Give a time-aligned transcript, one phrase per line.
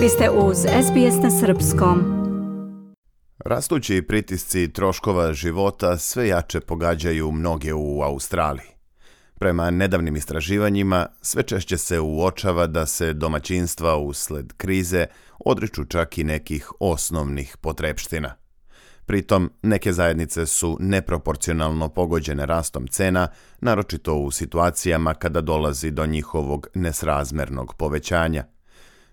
[0.00, 2.04] Vi ste uz SBS na Srpskom.
[3.38, 8.66] Rastući pritisci troškova života sve jače pogađaju mnoge u Australiji.
[9.38, 15.06] Prema nedavnim istraživanjima, sve češće se uočava da se domaćinstva usled krize
[15.38, 18.34] odriču čak i nekih osnovnih potrepština.
[19.06, 23.28] Pritom, neke zajednice su neproporcionalno pogođene rastom cena,
[23.60, 28.44] naročito u situacijama kada dolazi do njihovog nesrazmernog povećanja.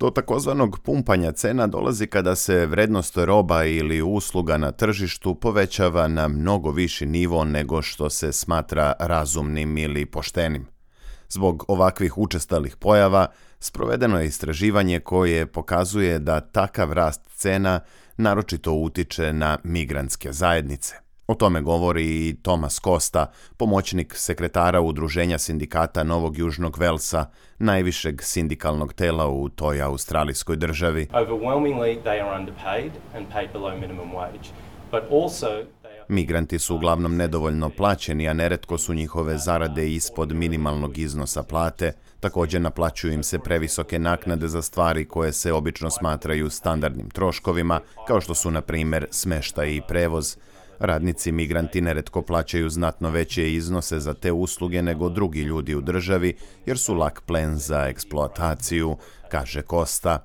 [0.00, 6.28] Do takozvanog pumpanja cena dolazi kada se vrednost roba ili usluga na tržištu povećava na
[6.28, 10.66] mnogo viši nivo nego što se smatra razumnim ili poštenim.
[11.28, 13.26] Zbog ovakvih učestalih pojava
[13.60, 17.80] sprovedeno je istraživanje koje pokazuje da takav rast cena
[18.16, 21.07] naročito utiče na migrantske zajednice.
[21.30, 27.26] O tome govori i Tomas Costa, pomoćnik sekretara Udruženja sindikata Novog Južnog Velsa,
[27.58, 31.08] najvišeg sindikalnog tela u toj australijskoj državi.
[36.08, 41.92] Migranti su uglavnom nedovoljno plaćeni, a neretko su njihove zarade ispod minimalnog iznosa plate.
[42.20, 48.20] Također naplaćuju im se previsoke naknade za stvari koje se obično smatraju standardnim troškovima, kao
[48.20, 50.36] što su na primjer smeštaj i prevoz.
[50.80, 56.36] Radnici migranti neretko plaćaju znatno veće iznose za te usluge nego drugi ljudi u državi,
[56.66, 58.96] jer su lak plen za eksploataciju,
[59.28, 60.24] kaže Kosta.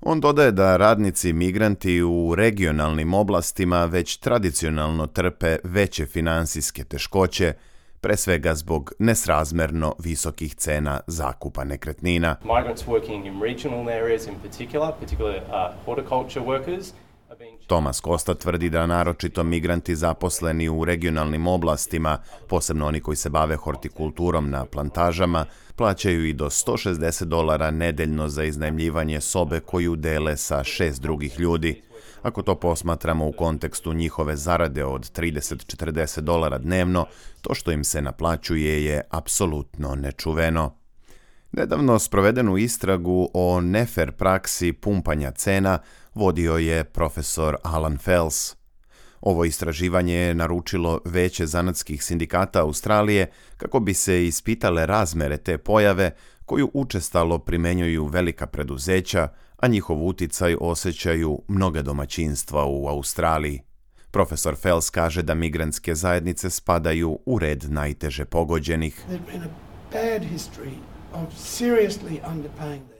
[0.00, 7.54] On dodaje da radnici migranti u regionalnim oblastima već tradicionalno trpe veće financijske teškoće,
[8.04, 12.36] pre svega zbog nesrazmerno visokih cena zakupa nekretnina.
[12.42, 16.92] Migrants working in regional areas in particular, particularly uh, horticulture workers,
[17.66, 23.56] Tomas Kosta tvrdi da naročito migranti zaposleni u regionalnim oblastima, posebno oni koji se bave
[23.56, 30.64] hortikulturom na plantažama, plaćaju i do 160 dolara nedeljno za iznajmljivanje sobe koju dele sa
[30.64, 31.82] šest drugih ljudi.
[32.22, 37.06] Ako to posmatramo u kontekstu njihove zarade od 30-40 dolara dnevno,
[37.40, 40.83] to što im se naplaćuje je apsolutno nečuveno.
[41.56, 45.78] Nedavno sprovedenu istragu o nefer praksi pumpanja cena
[46.14, 48.56] vodio je profesor Alan Fels.
[49.20, 56.10] Ovo istraživanje je naručilo veće zanatskih sindikata Australije kako bi se ispitale razmere te pojave
[56.44, 63.60] koju učestalo primenjuju velika preduzeća, a njihov uticaj osjećaju mnoga domaćinstva u Australiji.
[64.10, 69.04] Profesor Fels kaže da migrantske zajednice spadaju u red najteže pogođenih.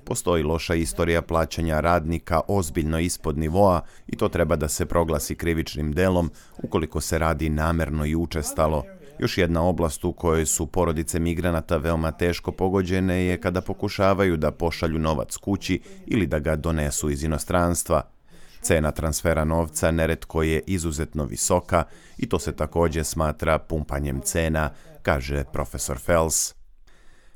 [0.05, 5.93] Postoji loša istorija plaćanja radnika ozbiljno ispod nivoa i to treba da se proglasi krivičnim
[5.93, 6.31] delom
[6.63, 8.85] ukoliko se radi namerno i učestalo.
[9.19, 14.51] Još jedna oblast u kojoj su porodice migranata veoma teško pogođene je kada pokušavaju da
[14.51, 18.03] pošalju novac kući ili da ga donesu iz inostranstva.
[18.61, 21.85] Cena transfera novca neretko je izuzetno visoka
[22.19, 24.71] i to se također smatra pumpanjem cena,
[25.03, 26.64] kaže profesor Fels.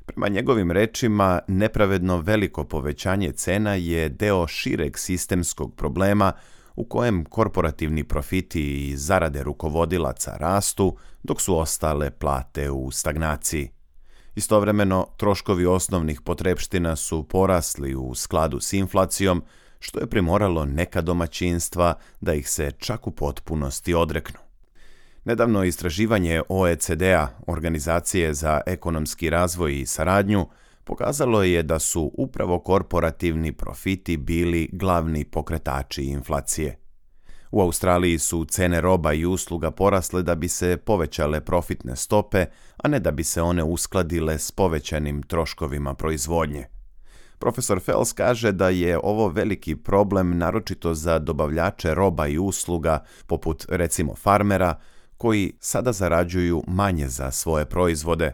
[0.09, 6.31] Prema njegovim rečima, nepravedno veliko povećanje cena je deo šireg sistemskog problema
[6.75, 13.69] u kojem korporativni profiti i zarade rukovodilaca rastu, dok su ostale plate u stagnaciji.
[14.35, 19.43] Istovremeno, troškovi osnovnih potrepština su porasli u skladu s inflacijom,
[19.79, 24.48] što je primoralo neka domaćinstva da ih se čak u potpunosti odreknu.
[25.25, 30.47] Nedavno istraživanje OECD-a, Organizacije za ekonomski razvoj i saradnju,
[30.83, 36.79] pokazalo je da su upravo korporativni profiti bili glavni pokretači inflacije.
[37.51, 42.45] U Australiji su cene roba i usluga porasle da bi se povećale profitne stope,
[42.77, 46.65] a ne da bi se one uskladile s povećanim troškovima proizvodnje.
[47.39, 53.65] Profesor Fels kaže da je ovo veliki problem naročito za dobavljače roba i usluga, poput
[53.69, 54.79] recimo farmera,
[55.19, 58.33] koji sada zarađuju manje za svoje proizvode.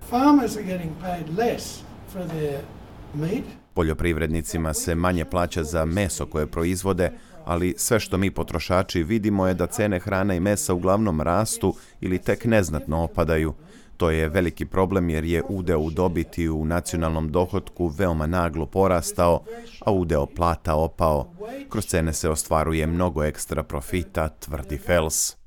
[3.74, 7.12] Poljoprivrednicima se manje plaća za meso koje proizvode,
[7.46, 12.20] ali sve što mi potrošači vidimo je da cene hrane i mesa uglavnom rastu ili
[12.20, 13.54] tek neznatno opadaju.
[13.98, 19.44] To je veliki problem jer je udeo u dobiti u nacionalnom dohotku veoma naglo porastao,
[19.86, 21.34] a udeo plata opao.
[21.70, 25.45] Kroz cene se ostvaruje mnogo ekstra profita, tvrdi Fels.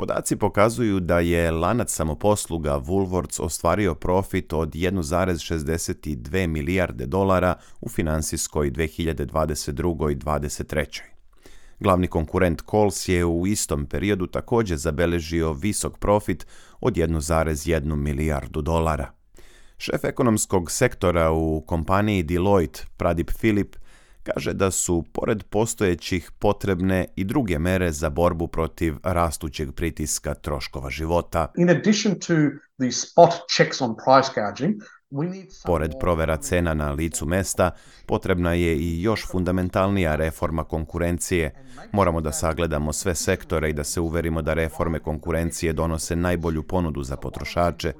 [0.00, 8.70] Podaci pokazuju da je lanac samoposluga Woolworths ostvario profit od 1,62 milijarde dolara u financijskoj
[8.70, 10.12] 2022.
[10.12, 11.00] i 2023.
[11.80, 16.46] Glavni konkurent Coles je u istom periodu također zabeležio visok profit
[16.80, 19.12] od 1,1 milijardu dolara.
[19.78, 23.76] Šef ekonomskog sektora u kompaniji Deloitte, Pradip Filip,
[24.34, 30.90] kaže da su, pored postojećih, potrebne i druge mere za borbu protiv rastućeg pritiska troškova
[30.90, 31.52] života.
[31.56, 32.34] In addition to
[32.78, 34.82] the spot checks on price gouging,
[35.66, 37.70] Pored provera cena na licu mesta,
[38.06, 41.54] potrebna je i još fundamentalnija reforma konkurencije.
[41.92, 47.02] Moramo da sagledamo sve sektore i da se uverimo da reforme konkurencije donose najbolju ponudu
[47.02, 47.92] za potrošače.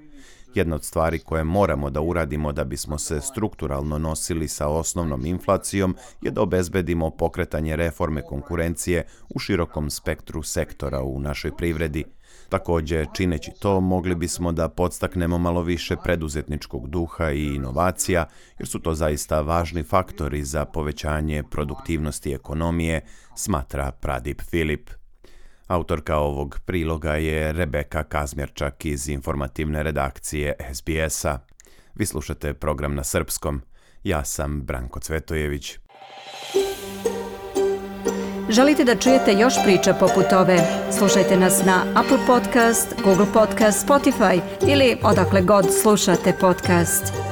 [0.54, 5.96] Jedna od stvari koje moramo da uradimo da bismo se strukturalno nosili sa osnovnom inflacijom
[6.22, 12.04] je da obezbedimo pokretanje reforme konkurencije u širokom spektru sektora u našoj privredi.
[12.48, 18.26] Takođe, čineći to, mogli bismo da podstaknemo malo više preduzetničkog duha i inovacija,
[18.58, 23.00] jer su to zaista važni faktori za povećanje produktivnosti ekonomije,
[23.36, 24.99] smatra Pradip Filip.
[25.70, 31.38] Autorka ovog priloga je Rebeka Kazmjerčak iz informativne redakcije SBS-a.
[31.94, 33.62] Vi slušate program na srpskom.
[34.04, 35.78] Ja sam Branko Cvetojević.
[38.48, 40.58] Želite da čujete još priča poput ove?
[40.98, 47.29] Slušajte nas na Apple Podcast, Google Podcast, Spotify ili odakle god slušate podcast.